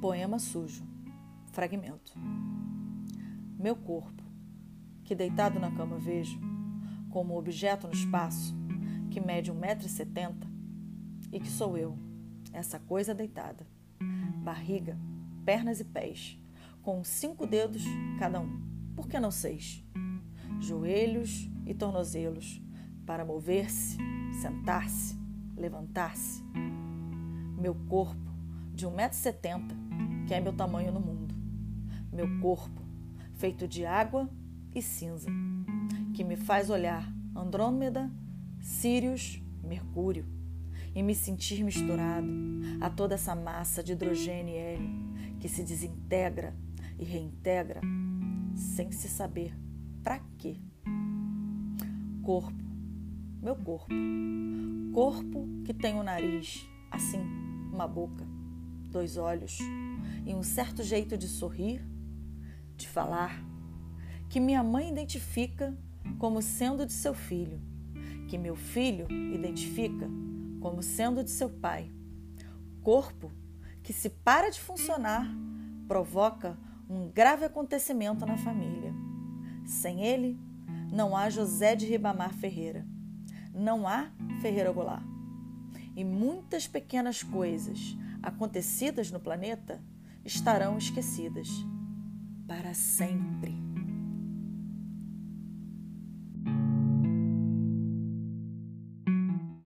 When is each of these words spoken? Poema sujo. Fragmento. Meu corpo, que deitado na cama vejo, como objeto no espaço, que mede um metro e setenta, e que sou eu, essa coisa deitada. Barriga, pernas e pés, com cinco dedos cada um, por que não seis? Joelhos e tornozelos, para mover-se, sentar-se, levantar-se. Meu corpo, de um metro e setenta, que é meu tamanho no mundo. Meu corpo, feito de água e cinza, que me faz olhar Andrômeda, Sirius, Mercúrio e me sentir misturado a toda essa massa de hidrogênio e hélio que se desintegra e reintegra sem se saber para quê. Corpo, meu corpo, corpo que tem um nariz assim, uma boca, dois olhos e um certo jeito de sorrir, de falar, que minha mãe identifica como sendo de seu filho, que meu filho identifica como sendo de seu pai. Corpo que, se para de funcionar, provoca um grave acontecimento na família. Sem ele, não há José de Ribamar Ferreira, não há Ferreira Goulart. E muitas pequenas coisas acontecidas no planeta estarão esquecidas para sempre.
Poema 0.00 0.38
sujo. 0.38 0.84
Fragmento. 1.52 2.12
Meu 3.58 3.74
corpo, 3.74 4.22
que 5.02 5.14
deitado 5.14 5.58
na 5.58 5.70
cama 5.70 5.96
vejo, 5.96 6.38
como 7.08 7.38
objeto 7.38 7.86
no 7.86 7.94
espaço, 7.94 8.54
que 9.10 9.20
mede 9.20 9.50
um 9.50 9.58
metro 9.58 9.86
e 9.86 9.90
setenta, 9.90 10.46
e 11.32 11.40
que 11.40 11.48
sou 11.48 11.78
eu, 11.78 11.98
essa 12.52 12.78
coisa 12.78 13.14
deitada. 13.14 13.66
Barriga, 14.44 14.98
pernas 15.46 15.80
e 15.80 15.84
pés, 15.84 16.38
com 16.82 17.02
cinco 17.02 17.46
dedos 17.46 17.82
cada 18.18 18.38
um, 18.38 18.60
por 18.94 19.08
que 19.08 19.18
não 19.18 19.30
seis? 19.30 19.82
Joelhos 20.60 21.50
e 21.64 21.72
tornozelos, 21.72 22.60
para 23.06 23.24
mover-se, 23.24 23.96
sentar-se, 24.42 25.18
levantar-se. 25.56 26.44
Meu 27.58 27.74
corpo, 27.74 28.35
de 28.76 28.86
um 28.86 28.94
metro 28.94 29.16
e 29.16 29.22
setenta, 29.22 29.74
que 30.28 30.34
é 30.34 30.40
meu 30.40 30.52
tamanho 30.52 30.92
no 30.92 31.00
mundo. 31.00 31.34
Meu 32.12 32.38
corpo, 32.40 32.82
feito 33.36 33.66
de 33.66 33.86
água 33.86 34.28
e 34.74 34.82
cinza, 34.82 35.30
que 36.12 36.22
me 36.22 36.36
faz 36.36 36.68
olhar 36.68 37.10
Andrômeda, 37.34 38.10
Sirius, 38.60 39.42
Mercúrio 39.64 40.26
e 40.94 41.02
me 41.02 41.14
sentir 41.14 41.64
misturado 41.64 42.28
a 42.78 42.90
toda 42.90 43.14
essa 43.14 43.34
massa 43.34 43.82
de 43.82 43.92
hidrogênio 43.92 44.54
e 44.54 44.58
hélio 44.58 44.90
que 45.40 45.48
se 45.48 45.62
desintegra 45.62 46.54
e 46.98 47.04
reintegra 47.04 47.80
sem 48.54 48.92
se 48.92 49.08
saber 49.08 49.54
para 50.04 50.20
quê. 50.36 50.58
Corpo, 52.22 52.62
meu 53.42 53.56
corpo, 53.56 53.94
corpo 54.92 55.48
que 55.64 55.72
tem 55.72 55.94
um 55.94 56.02
nariz 56.02 56.68
assim, 56.90 57.20
uma 57.72 57.88
boca, 57.88 58.35
dois 58.96 59.18
olhos 59.18 59.58
e 60.24 60.34
um 60.34 60.42
certo 60.42 60.82
jeito 60.82 61.18
de 61.18 61.28
sorrir, 61.28 61.84
de 62.78 62.88
falar, 62.88 63.44
que 64.30 64.40
minha 64.40 64.62
mãe 64.62 64.90
identifica 64.90 65.76
como 66.18 66.40
sendo 66.40 66.86
de 66.86 66.94
seu 66.94 67.12
filho, 67.12 67.60
que 68.26 68.38
meu 68.38 68.56
filho 68.56 69.06
identifica 69.10 70.08
como 70.60 70.82
sendo 70.82 71.22
de 71.22 71.30
seu 71.30 71.50
pai. 71.50 71.92
Corpo 72.82 73.30
que, 73.82 73.92
se 73.92 74.08
para 74.08 74.48
de 74.48 74.58
funcionar, 74.58 75.28
provoca 75.86 76.58
um 76.88 77.10
grave 77.10 77.44
acontecimento 77.44 78.24
na 78.24 78.38
família. 78.38 78.94
Sem 79.66 80.06
ele, 80.06 80.40
não 80.90 81.14
há 81.14 81.28
José 81.28 81.76
de 81.76 81.84
Ribamar 81.84 82.32
Ferreira, 82.32 82.86
não 83.52 83.86
há 83.86 84.10
Ferreira 84.40 84.72
Goulart. 84.72 85.15
E 85.96 86.04
muitas 86.04 86.68
pequenas 86.68 87.22
coisas 87.22 87.96
acontecidas 88.22 89.10
no 89.10 89.18
planeta 89.18 89.82
estarão 90.24 90.76
esquecidas 90.76 91.48
para 92.46 92.74
sempre. 92.74 93.65